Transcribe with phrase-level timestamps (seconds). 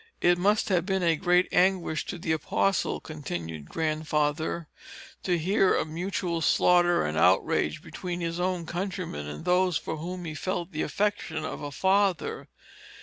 [0.19, 4.67] "It must have been a great anguish to the apostle," continued Grandfather,
[5.21, 10.25] "to hear of mutual slaughter and outrage between his own countrymen, and those for whom
[10.25, 12.47] he felt the affection of a father.